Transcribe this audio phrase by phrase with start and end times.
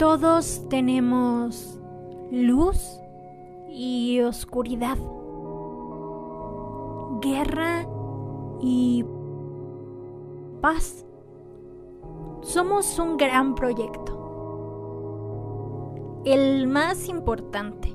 [0.00, 1.78] Todos tenemos
[2.30, 2.98] luz
[3.68, 4.96] y oscuridad,
[7.20, 7.86] guerra
[8.62, 9.04] y
[10.62, 11.04] paz.
[12.40, 14.14] Somos un gran proyecto,
[16.24, 17.94] el más importante.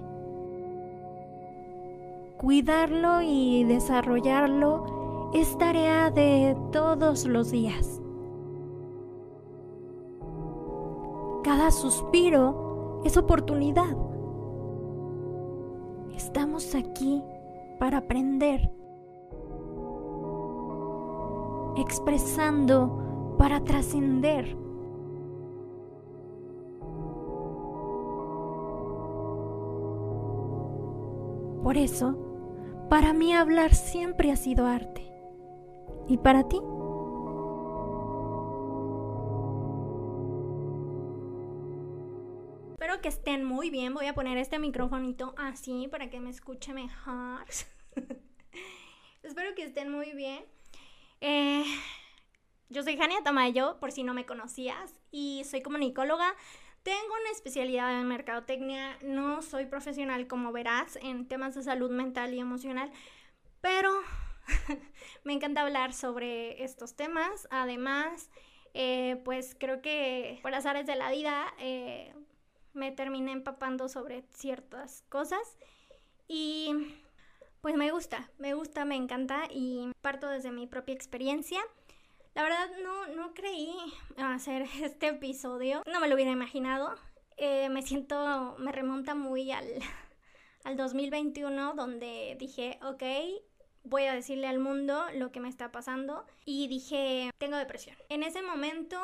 [2.37, 7.99] Cuidarlo y desarrollarlo es tarea de todos los días.
[11.45, 13.95] Cada suspiro es oportunidad.
[16.15, 17.21] Estamos aquí
[17.79, 18.71] para aprender,
[21.77, 24.57] expresando para trascender.
[31.61, 32.15] Por eso,
[32.89, 35.03] para mí hablar siempre ha sido arte.
[36.07, 36.59] ¿Y para ti?
[43.05, 43.93] Que estén muy bien.
[43.93, 47.45] Voy a poner este microfonito así para que me escuche mejor.
[49.21, 50.43] Espero que estén muy bien.
[51.21, 51.63] Eh,
[52.69, 56.33] yo soy Jania Tamayo, por si no me conocías, y soy comunicóloga.
[56.81, 62.33] Tengo una especialidad en mercadotecnia, no soy profesional como verás en temas de salud mental
[62.33, 62.91] y emocional,
[63.61, 63.91] pero
[65.23, 67.47] me encanta hablar sobre estos temas.
[67.51, 68.31] Además,
[68.73, 72.14] eh, pues creo que por las áreas de la vida eh,
[72.75, 75.57] me terminé empapando sobre ciertas cosas
[76.27, 76.71] y
[77.61, 81.59] pues me gusta, me gusta, me encanta y parto desde mi propia experiencia.
[82.35, 83.73] La verdad no, no creí
[84.17, 86.95] hacer este episodio, no me lo hubiera imaginado.
[87.37, 89.65] Eh, me siento, me remonta muy al,
[90.63, 93.03] al 2021 donde dije, ok,
[93.83, 97.95] voy a decirle al mundo lo que me está pasando y dije, tengo depresión.
[98.09, 99.01] En ese momento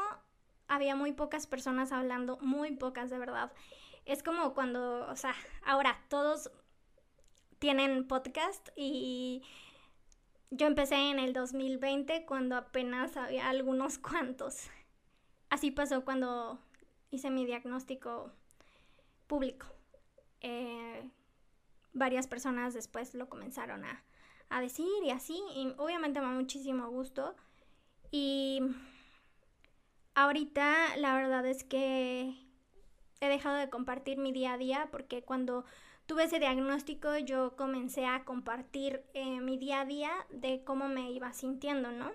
[0.72, 3.52] había muy pocas personas hablando, muy pocas de verdad.
[4.06, 6.50] Es como cuando, o sea, ahora todos
[7.60, 9.44] tienen podcast y
[10.50, 14.70] yo empecé en el 2020 cuando apenas había algunos cuantos.
[15.50, 16.58] Así pasó cuando
[17.10, 18.32] hice mi diagnóstico
[19.28, 19.68] público.
[20.40, 21.12] Eh,
[21.92, 24.06] varias personas después lo comenzaron a,
[24.48, 25.38] a decir y así.
[25.54, 27.36] Y obviamente me da muchísimo gusto.
[28.10, 28.62] Y
[30.16, 32.36] ahorita la verdad es que
[33.20, 35.66] he dejado de compartir mi día a día porque cuando
[36.06, 41.12] tuve ese diagnóstico yo comencé a compartir eh, mi día a día de cómo me
[41.12, 42.12] iba sintiendo, ¿no?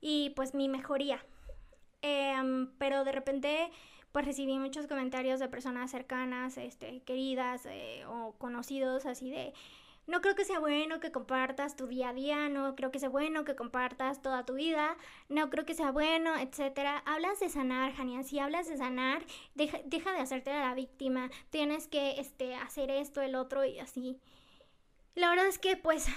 [0.00, 1.24] Y pues mi mejoría.
[2.02, 3.70] Em, pero de repente
[4.12, 9.52] pues recibí muchos comentarios de personas cercanas, este, queridas eh, o conocidos así de
[10.06, 13.08] no creo que sea bueno que compartas tu día a día, no creo que sea
[13.08, 14.96] bueno que compartas toda tu vida,
[15.28, 17.02] no creo que sea bueno, etcétera.
[17.06, 21.88] Hablas de sanar, Jania, si hablas de sanar, deja, deja de hacerte la víctima, tienes
[21.88, 24.20] que este, hacer esto, el otro y así.
[25.14, 26.08] La verdad es que pues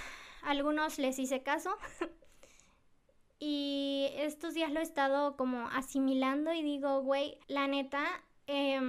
[0.44, 1.78] a algunos les hice caso
[3.40, 8.04] y estos días lo he estado como asimilando y digo, güey, la neta,
[8.48, 8.80] eh,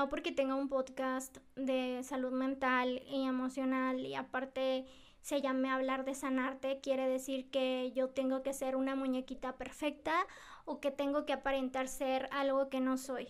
[0.00, 4.86] no porque tenga un podcast de salud mental y emocional y aparte
[5.20, 10.26] se llame hablar de sanarte, quiere decir que yo tengo que ser una muñequita perfecta
[10.64, 13.28] o que tengo que aparentar ser algo que no soy.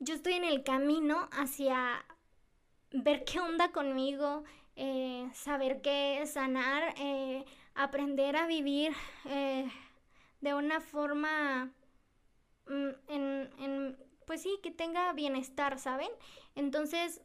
[0.00, 2.04] Yo estoy en el camino hacia
[2.90, 4.42] ver qué onda conmigo,
[4.74, 7.44] eh, saber qué es sanar, eh,
[7.76, 8.92] aprender a vivir
[9.26, 9.70] eh,
[10.40, 11.70] de una forma
[12.66, 16.10] mm, en, en pues sí, que tenga bienestar, ¿saben?
[16.54, 17.20] Entonces,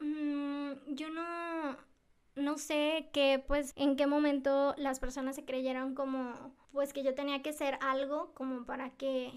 [0.00, 1.76] mm, yo no,
[2.36, 7.14] no sé qué, pues, en qué momento las personas se creyeron como, pues, que yo
[7.14, 9.32] tenía que ser algo como para que...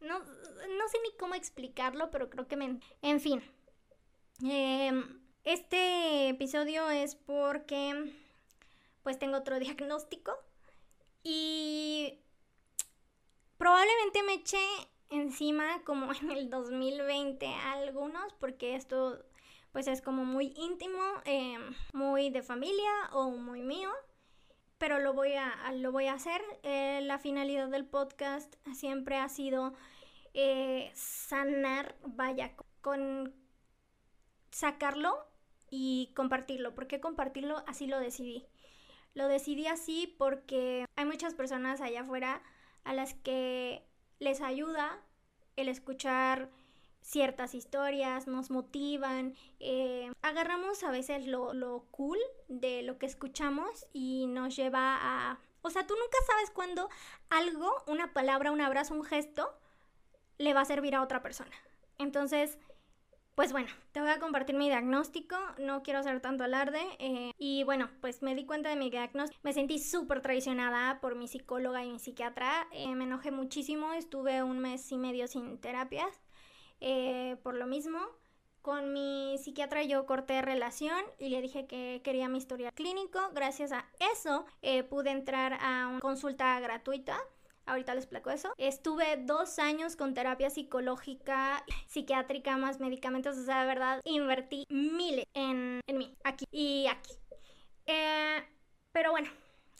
[0.00, 2.80] No, no sé ni cómo explicarlo, pero creo que me...
[3.02, 3.42] En fin.
[4.42, 8.12] Em, este episodio es porque,
[9.02, 10.32] pues, tengo otro diagnóstico
[11.22, 12.18] y
[13.58, 14.58] probablemente me eché
[15.10, 19.24] encima como en el 2020 algunos, porque esto
[19.72, 23.90] pues es como muy íntimo, em, muy de familia o muy mío,
[24.78, 26.40] pero lo voy a, lo voy a hacer.
[26.62, 29.74] Eh, la finalidad del podcast siempre ha sido
[30.34, 33.34] eh, sanar, vaya, con
[34.50, 35.26] sacarlo
[35.70, 36.74] y compartirlo.
[36.74, 37.62] ¿Por qué compartirlo?
[37.66, 38.46] Así lo decidí.
[39.14, 42.42] Lo decidí así porque hay muchas personas allá afuera
[42.84, 43.84] a las que
[44.20, 45.02] les ayuda
[45.56, 46.50] el escuchar
[47.02, 52.18] ciertas historias, nos motivan, eh, agarramos a veces lo, lo cool
[52.48, 55.40] de lo que escuchamos y nos lleva a...
[55.62, 56.88] O sea, tú nunca sabes cuándo
[57.28, 59.58] algo, una palabra, un abrazo, un gesto,
[60.38, 61.54] le va a servir a otra persona.
[61.98, 62.58] Entonces,
[63.34, 66.80] pues bueno, te voy a compartir mi diagnóstico, no quiero hacer tanto alarde.
[66.98, 71.14] Eh, y bueno, pues me di cuenta de mi diagnóstico, me sentí súper traicionada por
[71.14, 75.58] mi psicóloga y mi psiquiatra, eh, me enojé muchísimo, estuve un mes y medio sin
[75.58, 76.20] terapias
[76.80, 77.98] eh, por lo mismo.
[78.62, 83.18] Con mi psiquiatra yo corté relación y le dije que quería mi historial clínico.
[83.32, 84.44] Gracias a eso
[84.90, 87.18] pude entrar a una consulta gratuita
[87.70, 88.52] ahorita les explico eso.
[88.58, 95.24] Estuve dos años con terapia psicológica, psiquiátrica, más medicamentos, o sea, de verdad, invertí miles
[95.34, 97.12] en, mí, aquí y aquí.
[97.86, 98.42] Eh,
[98.92, 99.30] pero bueno,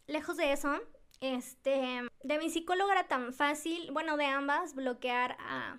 [0.06, 0.80] lejos de eso,
[1.20, 5.78] este, de mi psicóloga era tan fácil, bueno, de ambas, bloquear a...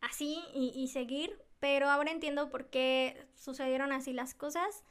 [0.00, 4.84] así y seguir, pero ahora entiendo por qué sucedieron así las cosas.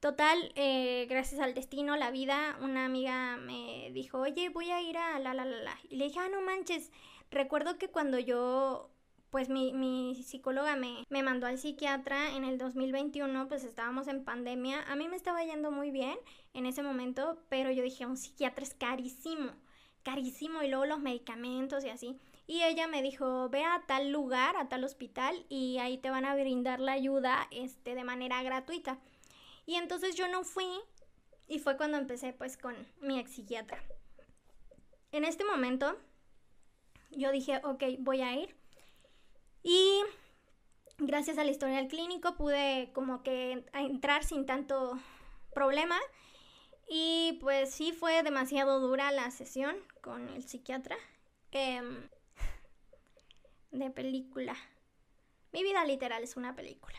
[0.00, 4.96] Total, eh, gracias al destino, la vida, una amiga me dijo, oye, voy a ir
[4.96, 5.78] a la la la la.
[5.90, 6.90] Y le dije, ah, no manches.
[7.30, 8.90] Recuerdo que cuando yo,
[9.28, 14.24] pues mi, mi psicóloga me, me mandó al psiquiatra en el 2021, pues estábamos en
[14.24, 14.82] pandemia.
[14.90, 16.16] A mí me estaba yendo muy bien
[16.54, 19.52] en ese momento, pero yo dije, un psiquiatra es carísimo,
[20.02, 20.62] carísimo.
[20.62, 22.18] Y luego los medicamentos y así.
[22.46, 26.24] Y ella me dijo, ve a tal lugar, a tal hospital, y ahí te van
[26.24, 28.98] a brindar la ayuda este, de manera gratuita.
[29.70, 30.66] Y entonces yo no fui
[31.46, 33.80] y fue cuando empecé pues con mi ex psiquiatra.
[35.12, 35.96] En este momento
[37.12, 38.56] yo dije, ok, voy a ir.
[39.62, 40.00] Y
[40.98, 44.98] gracias a la historia del clínico pude como que entrar sin tanto
[45.54, 46.00] problema.
[46.88, 50.96] Y pues sí fue demasiado dura la sesión con el psiquiatra.
[51.52, 52.08] Em,
[53.70, 54.56] de película.
[55.52, 56.98] Mi vida literal es una película.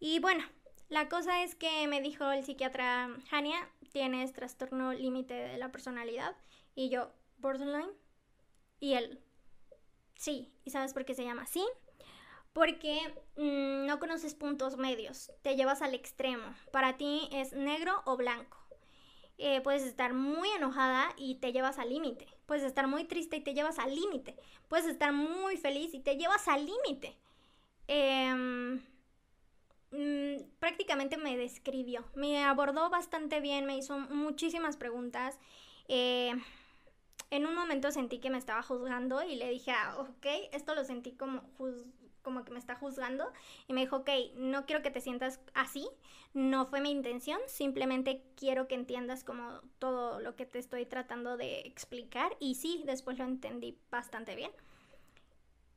[0.00, 0.42] Y bueno,
[0.90, 6.36] la cosa es que me dijo el psiquiatra, Hania, tienes trastorno límite de la personalidad.
[6.74, 7.92] Y yo, borderline.
[8.80, 9.20] Y él,
[10.16, 10.52] sí.
[10.64, 11.64] ¿Y sabes por qué se llama así?
[12.52, 12.98] Porque
[13.36, 16.54] mm, no conoces puntos medios, te llevas al extremo.
[16.72, 18.58] Para ti es negro o blanco.
[19.38, 22.26] Eh, puedes estar muy enojada y te llevas al límite.
[22.46, 24.36] Puedes estar muy triste y te llevas al límite.
[24.66, 27.16] Puedes estar muy feliz y te llevas al límite.
[27.86, 28.80] Eh,
[29.92, 32.04] Mm, prácticamente me describió.
[32.14, 35.38] Me abordó bastante bien, me hizo muchísimas preguntas.
[35.88, 36.32] Eh,
[37.30, 40.84] en un momento sentí que me estaba juzgando y le dije, ah, ok, esto lo
[40.84, 41.42] sentí como,
[42.22, 43.32] como que me está juzgando.
[43.68, 45.88] Y me dijo, ok, no quiero que te sientas así,
[46.34, 51.36] no fue mi intención, simplemente quiero que entiendas como todo lo que te estoy tratando
[51.36, 52.36] de explicar.
[52.40, 54.52] Y sí, después lo entendí bastante bien.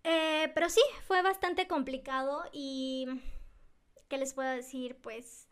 [0.03, 3.07] Eh, pero sí, fue bastante complicado y
[4.13, 4.95] ¿qué les puedo decir?
[5.01, 5.47] Pues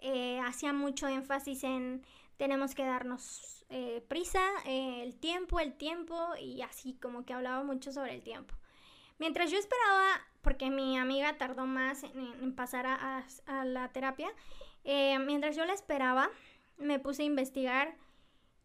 [0.00, 2.04] eh, hacía mucho énfasis en
[2.36, 7.62] tenemos que darnos eh, prisa, eh, el tiempo, el tiempo, y así como que hablaba
[7.62, 8.56] mucho sobre el tiempo.
[9.20, 14.32] Mientras yo esperaba, porque mi amiga tardó más en, pasar a, a, la terapia,
[14.84, 16.28] mientras yo la esperaba,
[16.78, 17.94] me puse a investigar.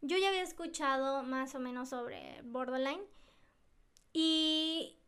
[0.00, 3.02] Yo ya había escuchado más o menos sobre borderline
[4.12, 4.98] y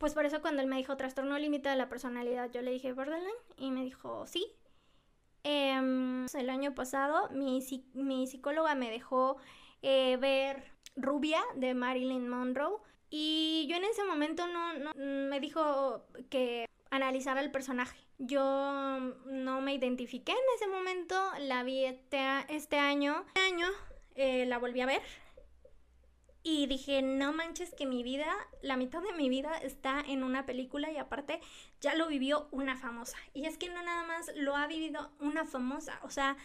[0.00, 2.94] pues por eso cuando él me dijo trastorno límite de la personalidad, yo le dije
[2.94, 3.28] borderline
[3.58, 4.46] y me dijo sí.
[5.44, 7.60] Em, el año pasado mi,
[7.92, 9.36] mi psicóloga me dejó
[9.82, 12.78] eh, ver Rubia de Marilyn Monroe
[13.10, 17.98] y yo en ese momento no, no me dijo que analizara el personaje.
[18.16, 18.40] Yo
[19.26, 23.22] no me identifiqué en ese momento, la vi este, este año.
[23.34, 23.66] Este año
[24.14, 25.02] eh, la volví a ver
[26.42, 30.46] y dije, no manches que mi vida, la mitad de mi vida está en una
[30.46, 31.40] película y aparte
[31.80, 33.18] ya lo vivió una famosa.
[33.34, 36.36] Y es que no nada más lo ha vivido una famosa, o sea,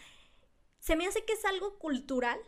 [0.78, 2.38] se me hace que es algo cultural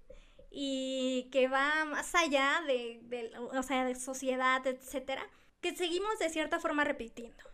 [0.50, 5.24] y que va más allá de, o sea, de sociedad, etcétera,
[5.60, 7.44] que seguimos de cierta forma repitiendo.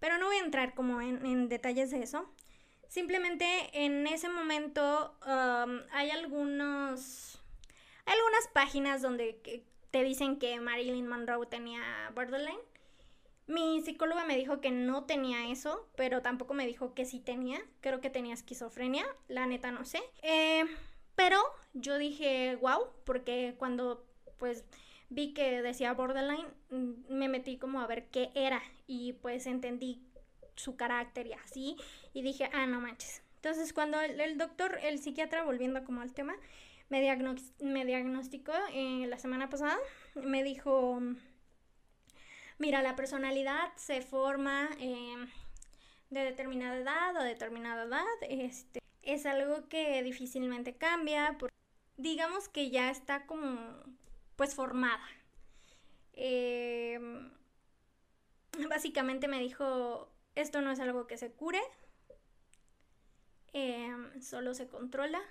[0.00, 2.28] Pero no voy a entrar como en, detalles de eso.
[2.88, 7.41] Simplemente en ese momento um, hay algunos
[8.06, 11.82] hay algunas páginas donde te dicen que Marilyn Monroe tenía
[12.14, 12.58] borderline.
[13.46, 17.60] Mi psicóloga me dijo que no tenía eso, pero tampoco me dijo que sí tenía.
[17.80, 20.00] Creo que tenía esquizofrenia, la neta no sé.
[20.22, 20.64] Eh,
[21.16, 21.38] pero
[21.74, 24.04] yo dije, wow, porque cuando
[24.38, 24.64] pues
[25.10, 30.00] vi que decía borderline, mm, me metí como a ver qué era y pues entendí
[30.56, 31.76] su carácter y así
[32.14, 33.22] y dije, ah, no manches.
[33.36, 36.34] Entonces cuando el, el doctor, el psiquiatra, volviendo como al tema,
[36.92, 39.78] me, diagnosticó eh, la semana pasada.
[40.14, 41.00] Me dijo,
[42.58, 45.26] mira, la personalidad se forma em,
[46.10, 48.04] de determinada edad o determinada edad.
[48.28, 51.36] Este, es algo que difícilmente cambia.
[51.96, 53.58] digamos que ya está como
[54.36, 55.06] pues formada.
[56.12, 57.32] Em,
[58.68, 61.60] básicamente me dijo, esto no es algo que se cure,
[63.54, 65.22] em, solo se controla,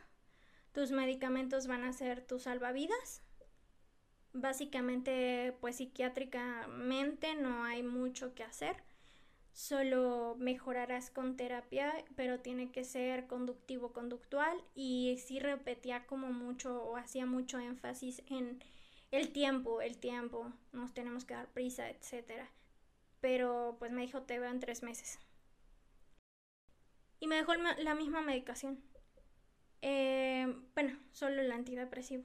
[0.73, 3.21] tus medicamentos van a ser tus salvavidas.
[4.33, 8.77] Básicamente, pues psiquiátricamente no hay mucho que hacer
[9.53, 16.83] solo mejorarás con terapia, pero tiene que ser conductivo conductual y sí repetía como mucho
[16.83, 18.63] o hacía mucho énfasis en
[19.11, 22.49] el tiempo, el tiempo, nos tenemos que dar prisa, etcétera.
[23.19, 25.19] Pero pues me dijo te veo en tres meses.
[27.19, 28.81] Y me dejó la misma medicación.
[29.81, 32.23] Eh, bueno, solo el antidepresivo.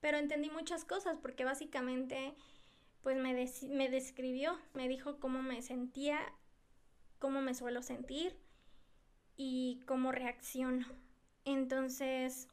[0.00, 2.34] Pero entendí muchas cosas porque básicamente
[3.02, 3.34] pues me,
[3.68, 6.18] me describió, me dijo cómo me sentía
[7.18, 8.36] cómo me suelo sentir
[9.36, 10.86] y cómo reacciono.
[11.44, 12.48] Entonces,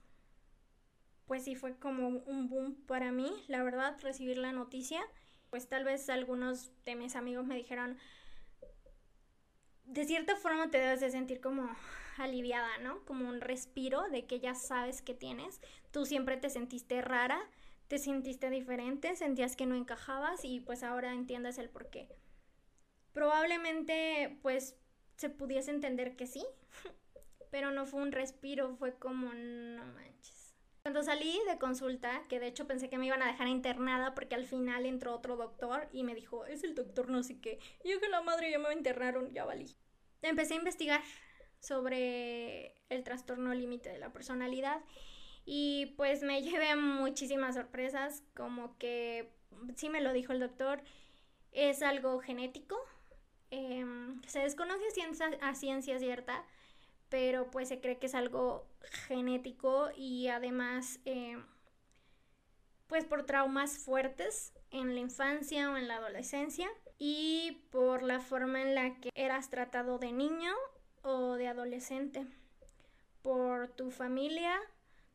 [1.26, 5.02] pues sí fue como un boom para mí, la verdad, recibir la noticia.
[5.50, 7.98] Pues tal vez algunos de mis amigos me dijeron,
[9.94, 11.70] de cierta forma te debes de sentir como
[12.18, 13.04] aliviada, ¿no?
[13.06, 15.62] Como un respiro de que ya sabes que tienes.
[15.92, 17.40] Tú siempre te sentiste rara,
[17.88, 22.10] te sentiste diferente, sentías que no encajabas y pues ahora entiendes el por qué
[23.14, 24.76] probablemente pues
[25.16, 26.46] se pudiese entender que sí,
[27.52, 30.54] pero no fue un respiro, fue como no manches.
[30.82, 34.36] Cuando salí de consulta, que de hecho pensé que me iban a dejar internada porque
[34.36, 37.60] al final entró otro doctor y me dijo, es el doctor no sé qué.
[37.86, 39.78] Y yo que la madre ya me internaron, ya valí.
[40.24, 41.02] Empecé a investigar
[41.60, 44.82] sobre el trastorno límite de la personalidad
[45.46, 49.30] y pues me llevé muchísimas sorpresas, como que
[49.76, 50.82] sí me lo dijo el doctor,
[51.52, 52.78] es algo genético,
[53.56, 54.84] Em, se desconoce
[55.42, 56.44] a ciencia, cierta,
[57.10, 58.68] pero pues se cree que es algo
[59.08, 61.46] genético y además em,
[62.88, 66.68] pues por traumas fuertes en la infancia o en la adolescencia
[67.00, 70.54] y por la forma en la que eras tratado de niño
[71.02, 72.26] o de adolescente,
[73.22, 74.60] por tu familia,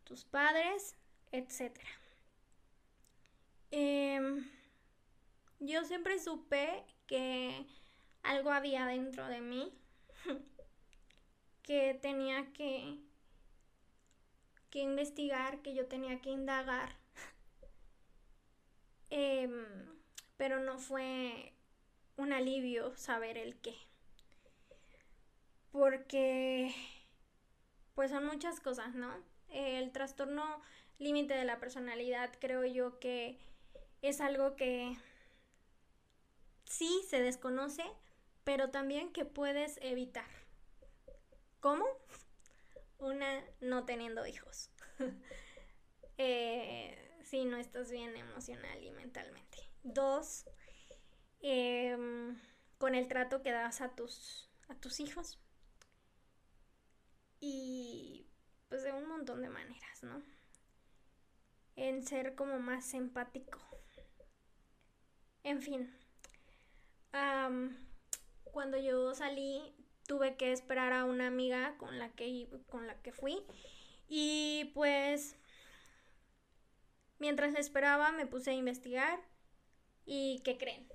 [0.05, 0.97] tus padres,
[1.33, 1.79] etc.
[3.71, 4.49] Em,
[5.61, 7.67] yo siempre supe que
[8.23, 9.73] algo había dentro de mí
[11.63, 12.99] que tenía que,
[14.71, 16.97] que investigar, que yo tenía que indagar.
[19.11, 19.65] Em,
[20.37, 21.58] pero no fue
[22.19, 23.75] un alivio saber el qué.
[25.71, 26.75] Porque,
[27.95, 29.15] pues son muchas cosas, ¿no?
[29.49, 30.61] El trastorno
[30.99, 33.39] límite de la personalidad creo yo que
[34.03, 34.97] es algo que
[36.65, 37.85] sí se desconoce,
[38.45, 40.29] pero también que puedes evitar.
[41.61, 41.87] ¿Cómo?
[42.99, 44.71] Una, no teniendo hijos.
[46.19, 49.59] eh, si no estás bien emocional y mentalmente.
[49.85, 50.47] Dos,
[51.41, 52.39] em,
[52.79, 55.41] con el trato que das a tus, a tus hijos.
[57.41, 58.27] Y
[58.69, 60.23] pues de un montón de maneras, ¿no?
[61.77, 63.59] En ser como más empático.
[65.45, 65.99] En fin
[68.53, 69.75] cuando yo salí
[70.07, 73.45] tuve que esperar a una amiga con la que, con la que fui
[74.09, 75.37] y pues
[77.19, 79.21] mientras esperaba me puse a investigar
[80.07, 80.89] y ¿qué creen?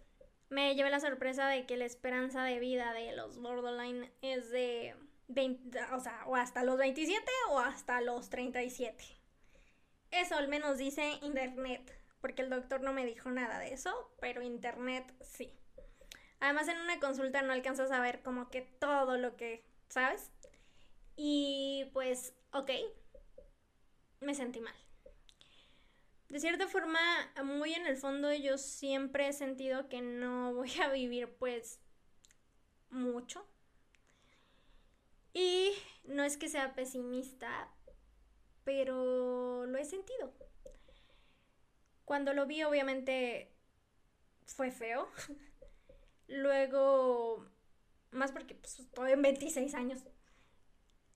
[0.49, 4.95] Me llevé la sorpresa de que la esperanza de vida de los borderline es de
[5.27, 9.03] 20, o sea, o hasta los 27 o hasta los 37.
[10.11, 14.41] Eso al menos dice internet, porque el doctor no me dijo nada de eso, pero
[14.41, 15.51] internet sí.
[16.39, 20.29] Además, en una consulta no alcanzas a ver como que todo lo que, ¿sabes?
[21.15, 22.69] Y pues, ok,
[24.19, 24.75] me sentí mal.
[26.33, 26.99] De cierta forma,
[27.43, 31.79] muy en el fondo yo siempre he sentido que no voy a vivir pues
[32.89, 33.45] mucho.
[35.31, 35.73] Y
[36.05, 37.71] no es que sea pesimista,
[38.63, 40.33] pero lo he sentido.
[42.03, 43.53] Cuando lo vi obviamente
[44.47, 45.07] fue feo.
[46.27, 47.45] Luego,
[48.09, 50.03] más porque pues, estoy en 26 años.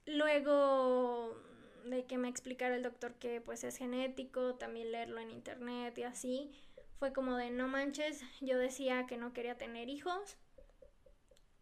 [0.06, 1.47] Luego
[1.90, 6.04] de que me explicara el doctor que pues es genético, también leerlo en internet y
[6.04, 6.52] así,
[7.00, 10.38] fue como de no manches, yo decía que no quería tener hijos.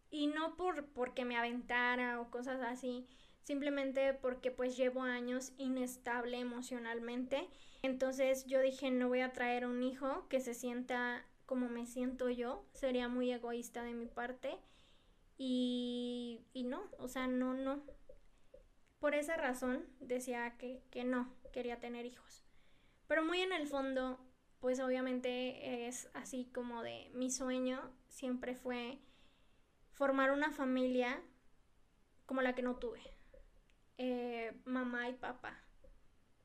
[0.09, 3.05] Y no por porque me aventara o cosas así,
[3.43, 7.49] simplemente porque pues llevo años inestable emocionalmente.
[7.83, 12.29] Entonces yo dije, no voy a traer un hijo que se sienta como me siento
[12.29, 14.57] yo, sería muy egoísta de mi parte
[15.37, 17.83] y, y no, o sea, no, no.
[19.05, 22.43] Por esa razón decía que, que no quería tener hijos.
[23.07, 24.19] Pero muy en el fondo,
[24.59, 28.97] pues obviamente es así como de mi sueño siempre fue
[29.91, 31.21] formar una familia
[32.25, 32.99] como la que no tuve.
[33.99, 35.55] Eh, mamá y papá.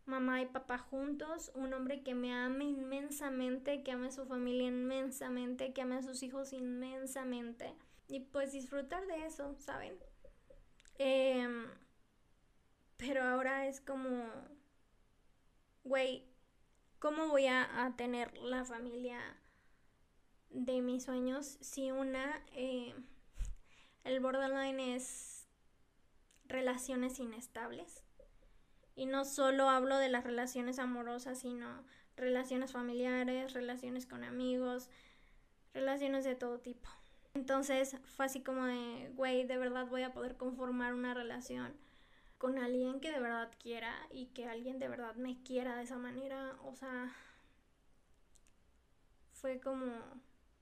[0.04, 4.68] Mamá y papá juntos, un hombre que me ame inmensamente, que ame a su familia
[4.68, 7.74] inmensamente, que ame a sus hijos inmensamente.
[8.06, 9.98] Y pues disfrutar de eso, ¿saben?
[10.98, 11.64] Em,
[13.00, 14.30] pero ahora es como,
[15.84, 16.28] güey,
[16.98, 19.18] ¿cómo voy a, tener la familia
[20.50, 22.94] de mis sueños si una, eh,
[24.04, 25.48] el borderline es
[26.44, 28.04] relaciones inestables?
[28.94, 31.84] Y no solo hablo de las relaciones amorosas, sino
[32.16, 34.90] relaciones familiares, relaciones con amigos,
[35.72, 36.90] relaciones de todo tipo.
[37.32, 41.74] Entonces fue así como de, güey, de verdad voy a poder conformar una relación
[42.40, 45.98] con alguien que de verdad quiera y que alguien de verdad me quiera de esa
[45.98, 46.56] manera.
[46.64, 47.14] O sea,
[49.34, 49.92] fue como,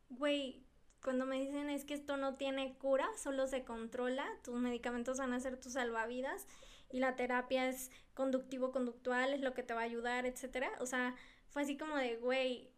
[0.09, 0.67] güey,
[1.05, 5.33] cuando me dicen es que esto no tiene cura, solo se controla, tus medicamentos van
[5.33, 6.49] a ser tus salvavidas
[6.91, 10.73] y la terapia es conductivo-conductual, es lo que te va a ayudar, etcétera.
[10.81, 11.15] O sea,
[11.47, 12.73] fue así como de, güey,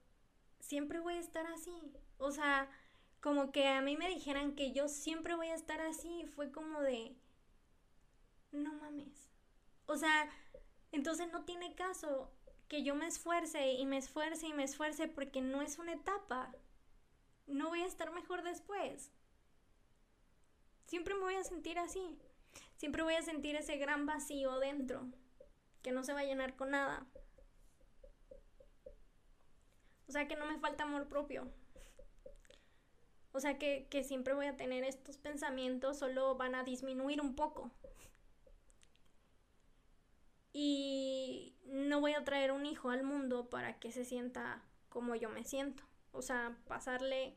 [0.59, 1.73] siempre voy a estar así.
[2.19, 2.69] O sea,
[3.23, 6.83] como que a mí me dijeran que yo siempre voy a estar así, fue como
[6.83, 7.17] de,
[8.53, 9.31] no mames.
[9.87, 10.31] O sea,
[10.93, 12.31] entonces no tiene caso
[12.69, 16.53] que yo me esfuerce y me esfuerce y me esfuerce porque no es una etapa.
[17.47, 19.13] No voy a estar mejor después.
[20.87, 22.19] Siempre me voy a sentir así.
[22.77, 25.09] Siempre voy a sentir ese gran vacío dentro
[25.83, 27.07] que no se va a llenar con nada.
[30.09, 31.53] O sea que no me falta amor propio.
[33.33, 37.37] O sea que, que siempre voy a tener estos pensamientos, solo van a disminuir un
[37.37, 37.71] poco.
[40.53, 45.29] Y no voy a traer un hijo al mundo para que se sienta como yo
[45.31, 45.85] me siento.
[46.13, 47.37] O sea, pasarle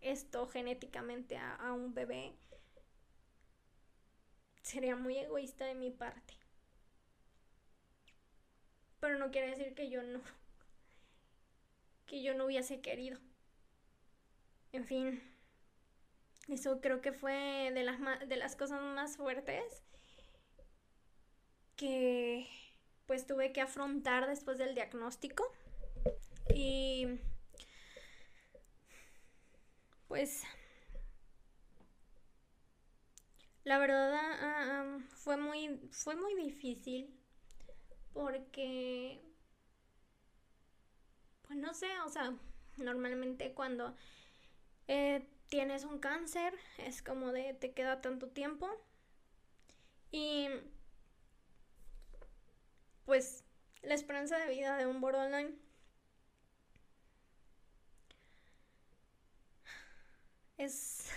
[0.00, 2.34] esto genéticamente a, a un bebé
[4.62, 6.34] sería muy egoísta de mi parte.
[9.00, 10.20] Pero no quiere decir que yo no
[12.06, 13.18] que yo no hubiese querido.
[14.72, 15.22] En fin,
[16.48, 17.98] eso creo que fue de las,
[18.28, 19.82] de las cosas más fuertes
[21.82, 22.46] que
[23.06, 25.44] pues tuve que afrontar después del diagnóstico.
[26.54, 27.18] Y
[30.06, 30.44] pues
[33.64, 37.18] la verdad ah, ah, fue muy fue muy difícil
[38.12, 39.20] porque
[41.48, 42.32] pues no sé, o sea,
[42.76, 43.96] normalmente cuando
[44.86, 48.70] eh, tienes un cáncer, es como de te queda tanto tiempo.
[50.12, 50.48] Y
[53.04, 53.44] pues
[53.82, 55.56] la esperanza de vida de un borderline
[60.56, 61.10] es...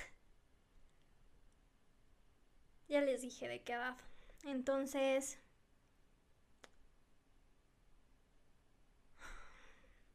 [2.87, 3.95] Ya les dije de qué edad.
[4.43, 5.39] Entonces...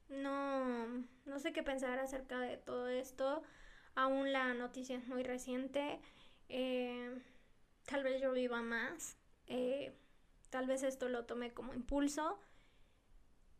[0.09, 0.87] No,
[1.24, 3.42] no sé qué pensar acerca de todo esto.
[3.94, 6.00] Aún la noticia es muy reciente.
[6.48, 7.16] Eh,
[7.87, 9.16] tal vez yo viva más.
[9.46, 9.92] Eh,
[10.50, 12.38] tal vez esto lo tomé como impulso.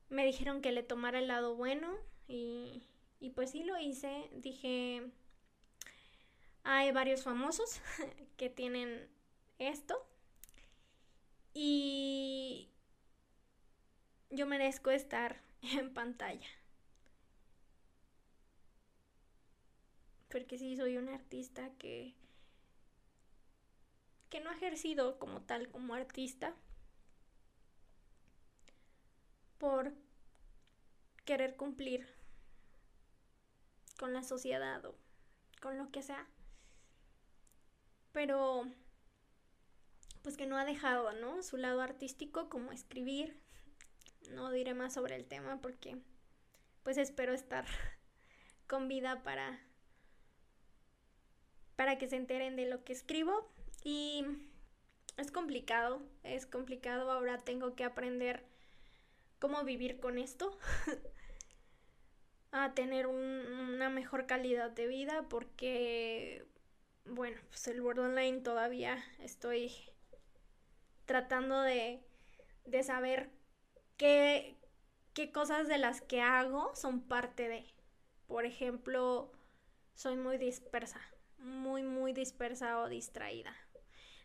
[0.09, 1.97] Me dijeron que le tomara el lado bueno
[2.29, 2.83] y,
[3.21, 4.29] y pues sí lo hice.
[4.35, 5.11] Dije,
[6.65, 7.81] hay varios famosos
[8.37, 9.09] que tienen
[9.59, 10.07] esto.
[11.55, 12.69] Y
[14.31, 16.47] yo merezco estar en pantalla.
[20.31, 22.15] porque sí soy un artista que
[24.31, 26.55] que no ha ejercido como tal como artista
[29.61, 29.93] por
[31.25, 32.09] querer cumplir
[33.99, 34.97] con la sociedad o
[35.61, 36.27] con lo que sea.
[38.13, 38.65] Pero
[40.23, 41.43] pues que no ha dejado, ¿no?
[41.43, 43.39] Su lado artístico como escribir.
[44.31, 45.99] No diré más sobre el tema porque
[46.83, 47.67] pues espero estar
[48.67, 49.61] con vida para
[51.77, 53.51] para que se enteren de lo que escribo
[53.85, 54.25] y
[55.17, 58.50] es complicado, es complicado, ahora tengo que aprender
[59.41, 60.57] cómo vivir con esto,
[62.53, 66.47] a tener una mejor calidad de vida porque,
[67.05, 69.73] bueno, pues el Word Online todavía estoy
[71.07, 72.05] tratando de,
[72.67, 73.31] de saber
[73.97, 74.57] qué,
[75.15, 77.67] qué cosas de las que hago son parte de.
[78.29, 79.33] Por ejemplo,
[79.95, 81.01] soy muy dispersa
[81.41, 83.55] muy, muy dispersa o distraída.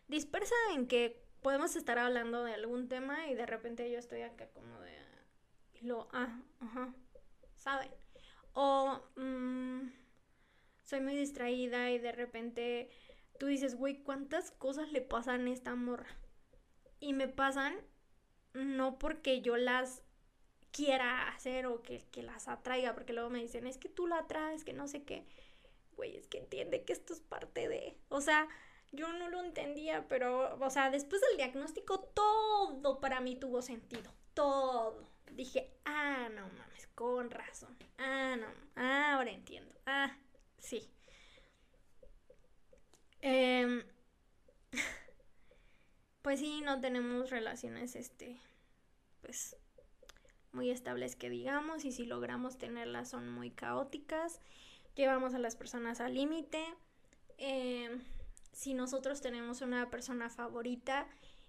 [0.08, 4.48] Dispersa en que podemos estar hablando de algún tema y de repente yo estoy acá
[4.48, 4.95] como de...
[5.82, 6.94] lo, ah, ajá,
[7.56, 7.90] ¿saben?
[8.52, 9.90] O mm,
[10.82, 12.90] soy muy distraída y de repente
[13.38, 16.08] tú dices, güey, ¿cuántas cosas le pasan a esta morra?
[17.00, 17.76] Y me pasan
[18.54, 20.02] no porque yo las
[20.70, 24.18] quiera hacer o que, que las atraiga, porque luego me dicen, es que tú la
[24.18, 25.26] atraes, que no sé qué.
[25.96, 27.96] Güey, es que entiende que esto es parte de...
[28.10, 28.48] O sea,
[28.92, 34.12] yo no lo entendía, pero, o sea, después del diagnóstico todo para mí tuvo sentido,
[34.34, 35.08] todo.
[35.36, 37.76] Dije, ah, no mames, con razón.
[37.98, 39.74] Ah, no, ah, ahora entiendo.
[39.84, 40.16] Ah,
[40.58, 40.88] sí.
[43.20, 43.82] Em,
[46.22, 48.40] pues sí, no tenemos relaciones, este,
[49.20, 49.58] pues,
[50.52, 54.40] muy estables que digamos, y si logramos tenerlas son muy caóticas.
[54.94, 56.64] Llevamos a las personas al límite.
[57.36, 58.00] Eh,
[58.52, 61.06] si nosotros tenemos una persona favorita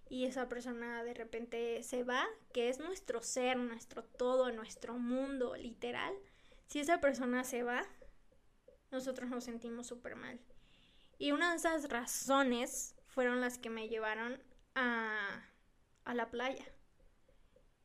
[0.10, 5.56] y esa persona de repente se va, que es nuestro ser, nuestro todo, nuestro mundo,
[5.56, 6.14] literal,
[6.68, 7.84] si esa persona se va,
[8.92, 10.40] nosotros nos sentimos súper mal.
[11.18, 14.42] Y una de esas razones fueron las que me llevaron
[14.76, 15.44] a,
[16.06, 16.66] a la playa.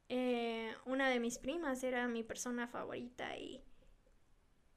[0.08, 3.64] Eh, una de mis primas era mi persona favorita y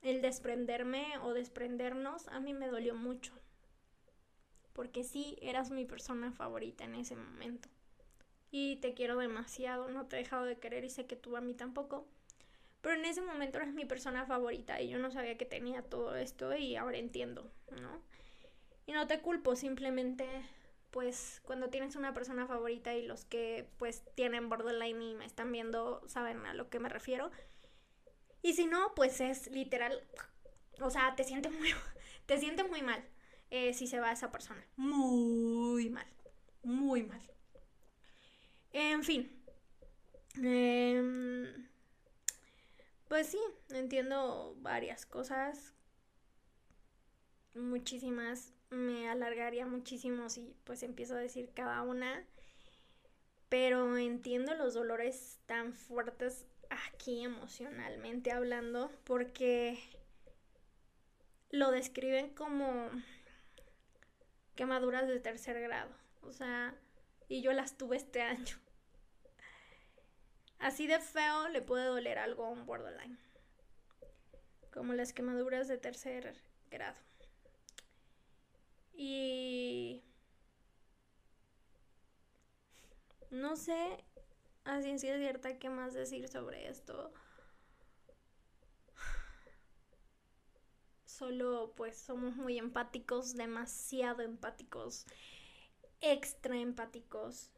[0.01, 3.33] el desprenderme o desprendernos a mí me dolió mucho
[4.75, 7.69] porque sí eras mi persona favorita en ese momento.
[8.51, 11.41] Y te quiero demasiado, no te he dejado de querer y sé que tú a
[11.41, 12.05] mí tampoco.
[12.81, 16.15] Pero en ese momento eras mi persona favorita y yo no sabía que tenía todo
[16.15, 17.49] esto y ahora entiendo,
[17.81, 18.01] ¿no?
[18.85, 20.27] Y no te culpo, simplemente
[20.91, 25.51] pues cuando tienes una persona favorita y los que pues tienen borderline y me están
[25.51, 27.31] viendo saben a lo que me refiero.
[28.41, 30.01] Y si no, pues es literal,
[30.79, 31.69] o sea, te sientes muy,
[32.25, 33.03] te sientes muy mal.
[33.49, 34.65] Eh, si se va esa persona.
[34.75, 36.07] Muy mal.
[36.63, 37.21] Muy mal.
[38.73, 39.31] En fin.
[40.41, 41.67] Em,
[43.07, 45.73] pues sí, entiendo varias cosas.
[47.53, 48.53] Muchísimas.
[48.69, 52.25] Me alargaría muchísimo si pues empiezo a decir cada una.
[53.47, 59.77] Pero entiendo los dolores tan fuertes aquí emocionalmente hablando porque
[61.51, 62.89] lo describen como
[64.55, 65.91] quemaduras de tercer grado.
[66.23, 66.73] O sea,
[67.27, 68.57] y yo las tuve este año.
[70.59, 73.19] Así de feo le puede doler algo a un borderline.
[74.73, 76.35] Como las quemaduras de tercer
[76.69, 76.99] grado.
[78.93, 80.03] Y...
[83.29, 84.03] No sé
[84.63, 87.13] a ciencia cierta qué más decir sobre esto.
[91.17, 95.05] Solo pues somos muy empáticos, demasiado empáticos,
[96.01, 97.51] extra empáticos.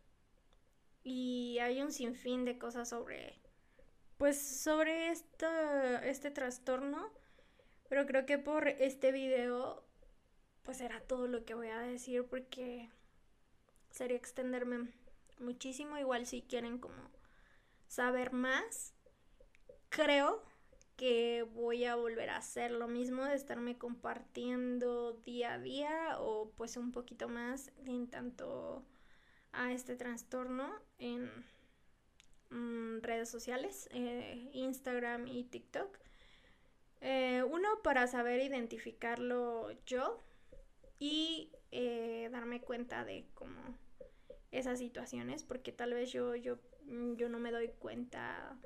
[1.03, 3.39] Y hay un sinfín de cosas sobre,
[4.17, 7.11] pues sobre este trastorno.
[7.89, 9.85] Pero creo que por este video,
[10.63, 12.89] pues era todo lo que voy a decir porque
[13.89, 14.91] sería extenderme
[15.39, 15.97] muchísimo.
[15.97, 17.09] Igual si quieren como
[17.87, 18.93] saber más,
[19.87, 20.43] creo
[20.97, 26.51] que voy a volver a hacer lo mismo de estarme compartiendo día a día o
[26.57, 28.83] pues un poquito más en tanto
[29.51, 31.29] a este trastorno en
[32.49, 35.99] mm, redes sociales, eh, Instagram y TikTok.
[37.01, 40.19] Eh, uno para saber identificarlo yo
[40.97, 43.77] y eh, darme cuenta de cómo
[44.51, 46.57] esas situaciones, porque tal vez yo, yo,
[47.15, 48.57] yo no me doy cuenta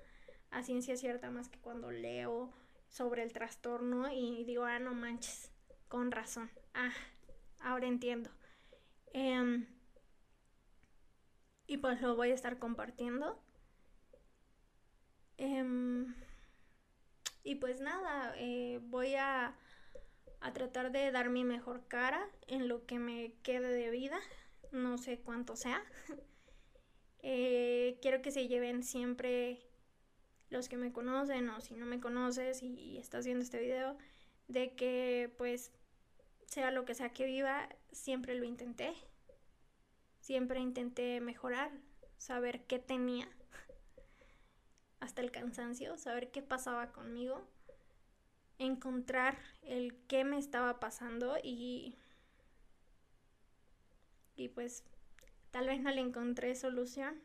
[0.52, 2.54] a ciencia cierta más que cuando leo
[2.90, 5.50] sobre el trastorno y digo, ah, no manches,
[5.88, 6.52] con razón.
[6.74, 6.92] Ah,
[7.60, 8.30] ahora entiendo.
[9.14, 9.66] Em,
[11.68, 13.42] y pues lo voy a estar compartiendo.
[15.38, 16.14] Em,
[17.44, 19.56] y pues nada, eh, voy a,
[20.42, 24.20] a tratar de dar mi mejor cara en lo que me quede de vida.
[24.72, 25.84] No sé cuánto sea.
[27.24, 29.71] Eh, quiero que se lleven siempre
[30.52, 33.98] los que me conocen o si no me conoces y, estás viendo este video,
[34.48, 35.72] de que pues
[36.46, 38.94] sea lo que sea que viva, siempre lo intenté.
[40.20, 41.72] Siempre intenté mejorar,
[42.18, 43.28] saber qué tenía,
[45.00, 47.48] hasta el cansancio, saber qué pasaba conmigo,
[48.60, 51.98] encontrar el qué me estaba pasando y
[54.36, 54.84] y pues
[55.52, 57.22] tal vez no le encontré solución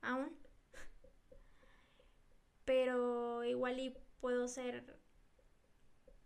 [0.00, 0.37] aún
[2.68, 4.94] pero igual y puedo ser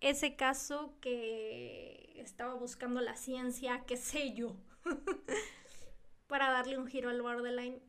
[0.01, 4.57] ese caso que estaba buscando la ciencia, qué sé yo,
[6.27, 7.81] para darle un giro al borderline,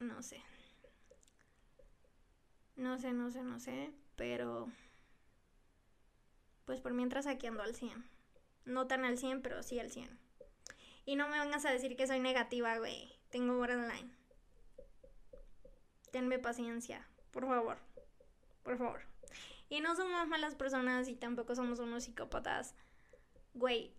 [0.00, 0.42] no sé.
[2.74, 4.66] No sé, no sé, no sé, pero
[6.64, 8.04] pues por mientras aquí ando al 100.
[8.64, 10.18] No tan al 100, pero sí al 100.
[11.04, 13.12] Y no me vengas a decir que soy negativa, güey.
[13.30, 14.12] Tengo borderline.
[16.10, 17.91] Tenme paciencia, por favor.
[18.62, 19.00] Por favor.
[19.68, 22.74] Y no somos malas personas y tampoco somos unos psicópatas.
[23.54, 23.94] Güey.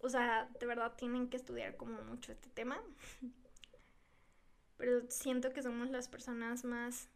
[0.00, 2.82] O sea, de verdad tienen que estudiar como mucho este tema.
[4.76, 7.08] Pero siento que somos las personas más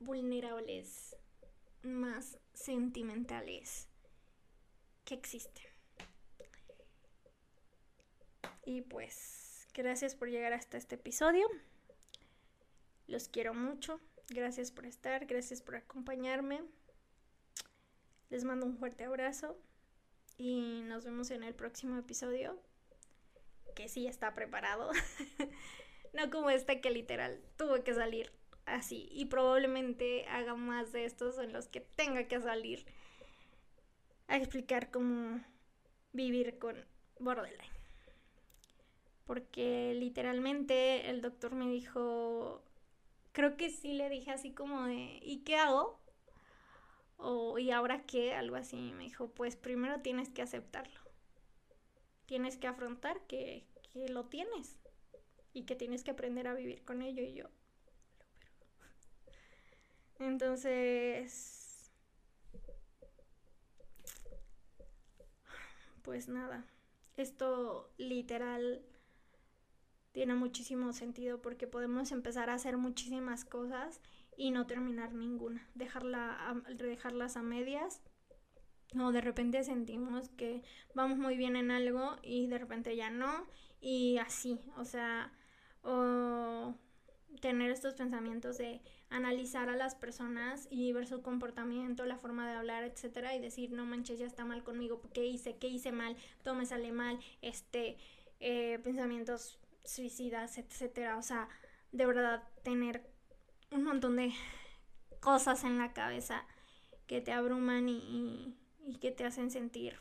[0.00, 1.16] vulnerables,
[1.82, 3.88] más sentimentales
[5.04, 5.64] que existen.
[8.64, 11.46] Y pues, gracias por llegar hasta este episodio.
[13.06, 14.00] Los quiero mucho.
[14.32, 16.62] Gracias por estar, gracias por acompañarme.
[18.28, 19.58] Les mando un fuerte abrazo
[20.38, 22.56] y nos vemos en el próximo episodio,
[23.74, 24.92] que sí está preparado.
[26.12, 28.30] no como este que literal tuvo que salir
[28.66, 32.86] así y probablemente haga más de estos en los que tenga que salir
[34.28, 35.40] a explicar cómo
[36.12, 36.76] vivir con
[37.18, 37.72] borderline.
[39.26, 42.62] Porque literalmente el doctor me dijo,
[43.32, 46.00] creo que sí le dije así como de, ¿y qué hago?
[47.16, 48.34] O ¿y ahora qué?
[48.34, 48.92] Algo así.
[48.96, 51.00] Me dijo, pues primero tienes que aceptarlo.
[52.26, 54.76] Tienes que afrontar que, que lo tienes
[55.52, 57.46] y que tienes que aprender a vivir con ello y yo.
[60.18, 61.90] Entonces,
[66.02, 66.66] pues nada,
[67.16, 68.84] esto literal
[70.12, 74.00] tiene muchísimo sentido porque podemos empezar a hacer muchísimas cosas
[74.36, 78.00] y no terminar ninguna, dejarla dejarlas a medias
[78.98, 80.62] o de repente sentimos que
[80.94, 83.46] vamos muy bien en algo y de repente ya no
[83.80, 85.32] y así, o sea,
[85.82, 86.74] o
[87.40, 92.56] tener estos pensamientos de analizar a las personas y ver su comportamiento, la forma de
[92.56, 95.56] hablar, etcétera, y decir, no manches, ya está mal conmigo, ¿qué hice?
[95.56, 96.16] ¿Qué hice mal?
[96.42, 97.96] Todo me sale mal, este,
[98.40, 101.16] eh, pensamientos suicidas, etcétera.
[101.16, 101.48] O sea,
[101.92, 103.10] de verdad, tener
[103.70, 104.32] un montón de
[105.20, 106.46] cosas en la cabeza
[107.06, 109.98] que te abruman y, y, que te hacen sentir.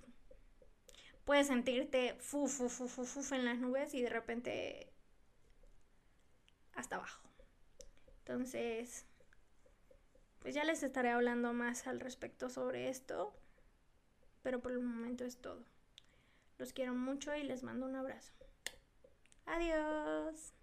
[1.26, 4.92] Puedes sentirte fu, fu, fu, fu, fu en las nubes y de repente
[6.74, 7.22] hasta abajo.
[8.20, 9.06] Entonces,
[10.40, 13.34] pues ya les estaré hablando más al respecto sobre esto,
[14.42, 15.66] pero por el momento es todo.
[16.58, 18.39] Los quiero mucho y les mando un abrazo.
[19.50, 20.54] Adiós.